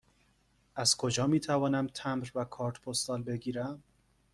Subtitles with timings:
[0.75, 3.83] از کجا می توانم تمبر و کارت پستال بگیرم؟